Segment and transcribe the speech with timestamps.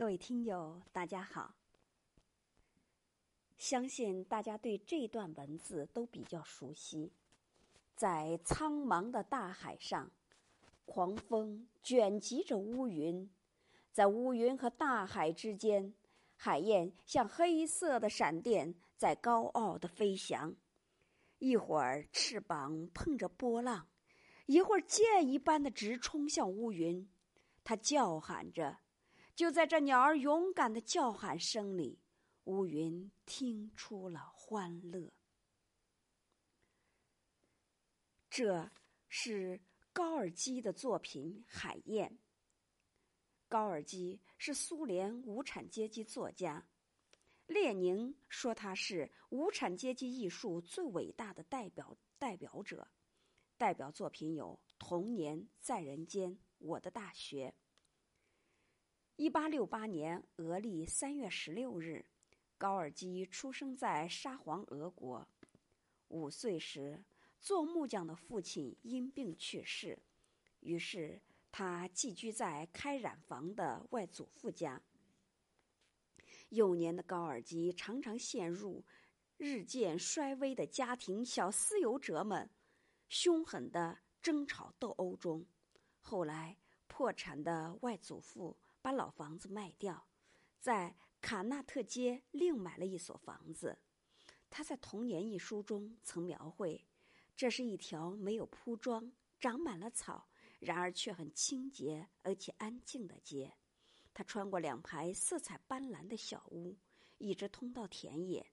[0.00, 1.54] 各位听友，大家好。
[3.58, 7.12] 相信大家对这段文字都比较熟悉。
[7.96, 10.10] 在苍茫的大海上，
[10.86, 13.30] 狂风卷集着乌云，
[13.92, 15.92] 在乌云和大海之间，
[16.34, 20.56] 海燕像黑色的闪电在高傲的飞翔。
[21.40, 23.86] 一会儿翅膀碰着波浪，
[24.46, 27.06] 一会儿箭一般的直冲向乌云。
[27.62, 28.78] 它叫喊着。
[29.34, 31.98] 就在这鸟儿勇敢的叫喊声里，
[32.44, 35.12] 乌云听出了欢乐。
[38.28, 38.70] 这
[39.08, 39.60] 是
[39.92, 42.10] 高尔基的作品《海燕》。
[43.48, 46.68] 高尔基是苏联无产阶级作家，
[47.46, 52.86] 列宁说他是无产阶级艺术最伟大的代表代表者。
[53.56, 57.52] 代表作品有《童年在人间》《我的大学》。
[59.20, 62.02] 一八六八年俄历三月十六日，
[62.56, 65.28] 高尔基出生在沙皇俄国。
[66.08, 67.04] 五岁时，
[67.38, 69.98] 做木匠的父亲因病去世，
[70.60, 71.20] 于是
[71.52, 74.80] 他寄居在开染坊的外祖父家。
[76.48, 78.82] 幼年的高尔基常常陷入
[79.36, 82.48] 日渐衰微的家庭小私有者们
[83.10, 85.44] 凶狠的争吵斗殴中。
[86.00, 88.56] 后来，破产的外祖父。
[88.82, 90.06] 把老房子卖掉，
[90.58, 93.78] 在卡纳特街另买了一所房子。
[94.48, 96.86] 他在《童年》一书中曾描绘，
[97.36, 103.52] 这是一条没有铺装、长满了草，然而却很清洁而且安静的街。
[104.14, 106.76] 他穿过两排色彩斑斓的小屋，
[107.18, 108.44] 一直通到田野。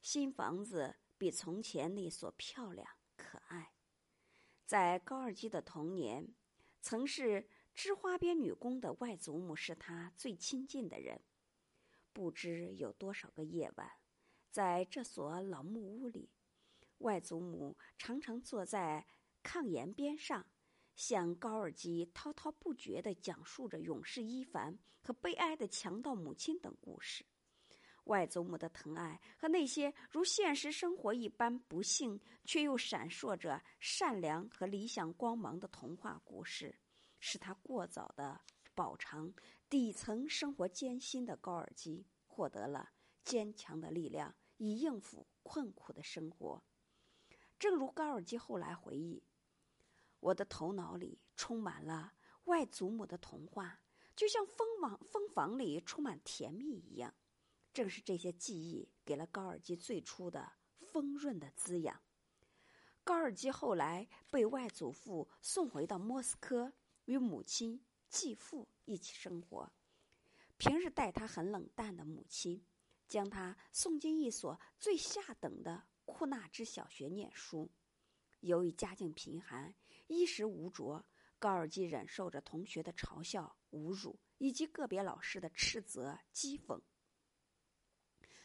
[0.00, 3.72] 新房子比从前那所漂亮可爱。
[4.64, 6.26] 在高尔基的童年，
[6.80, 7.46] 曾是。
[7.82, 11.18] 织花边女工的外祖母是他最亲近的人。
[12.12, 13.90] 不知有多少个夜晚，
[14.50, 16.28] 在这所老木屋里，
[16.98, 19.06] 外祖母常常坐在
[19.42, 20.44] 炕沿边上，
[20.94, 27.24] 向高尔基滔滔不绝地讲述着勇士伊凡和悲哀的强盗母亲等故事。
[28.04, 36.78] 外祖母的疼爱和那些如现实生活一般不幸却又闪烁着善良和理想光芒的童话故事。
[37.20, 38.40] 使他过早的
[38.74, 39.32] 饱尝
[39.68, 42.90] 底层生活艰辛的高尔基获得了
[43.22, 46.62] 坚强的力量，以应付困苦的生活。
[47.58, 49.22] 正如高尔基后来回忆
[50.18, 52.14] ：“我的头脑里充满了
[52.44, 53.80] 外祖母的童话，
[54.16, 57.14] 就像蜂王蜂房里充满甜蜜一样。
[57.72, 62.00] 正是这些记忆给了高尔基最初的丰润的滋养。”
[63.04, 66.72] 高尔基后来被外祖父送回到莫斯科。
[67.10, 69.68] 与母亲、继父一起生活，
[70.58, 72.64] 平日待他很冷淡的母亲，
[73.08, 77.68] 将他送进一所最下等的库纳支小学念书。
[78.38, 79.74] 由于家境贫寒，
[80.06, 81.04] 衣食无着，
[81.40, 86.80] 高尔基忍受着同学的嘲笑、侮辱，以及个别老师的斥责、讥讽。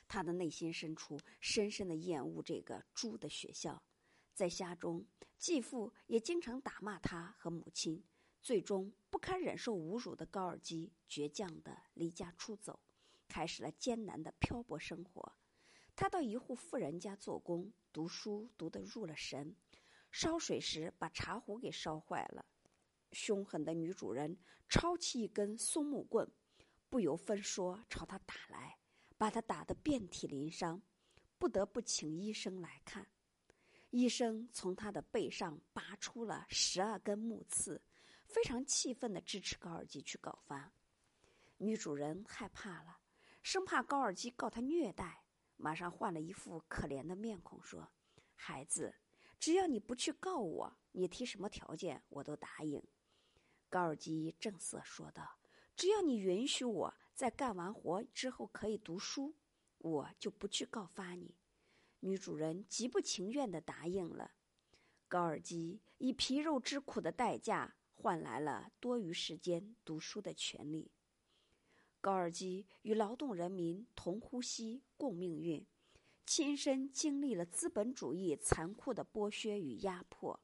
[0.07, 3.79] 他的内心深处深深的厌恶这个猪的学校，
[4.33, 5.05] 在家中，
[5.37, 8.03] 继父也经常打骂他和母亲。
[8.45, 12.79] 最终不堪忍受侮辱的高尔基倔强的离家出走，
[13.27, 15.33] 开始了艰难的漂泊生活。
[15.95, 19.55] 他到一户富人家做工，读书读得入了神，
[20.11, 22.45] 烧水时把茶壶给烧坏了。
[23.13, 24.37] 凶狠的女主人
[24.69, 26.31] 抄起一根松木棍，
[26.87, 28.77] 不由分说朝他打来，
[29.17, 30.79] 把他打得遍体鳞伤，
[31.39, 33.07] 不得不请医生来看。
[33.89, 37.81] 医生从他的背上拔出了十二根木刺。
[38.27, 40.73] 非常气愤的支持高尔基去告发，
[41.57, 42.97] 女主人害怕了，
[43.41, 45.23] 生怕高尔基告他虐待，
[45.55, 47.89] 马上换了一副可怜的面孔说
[48.35, 48.93] ：“孩子，
[49.39, 52.83] 只要你不去告我，你提什么条件我都答应。”
[53.69, 55.37] 高尔基正色说道
[55.75, 59.35] ：“只要你允许我在干完活之后可以读书，
[59.77, 61.35] 我就不去告发你。”
[62.01, 64.31] 女主人极不情愿的答应了。
[65.07, 67.75] 高尔基以皮肉之苦的代价。
[68.05, 70.91] 换来了多余时间读书的权利。
[71.99, 75.65] 高尔基与劳动人民同呼吸共命运，
[76.23, 80.39] 亲身经历了资本主义残酷的剥削与压迫。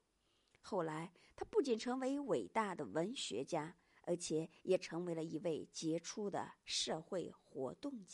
[0.62, 8.10] 后来，他不仅成为伟大的文学家，而且也成为了一位杰出的社会活动家。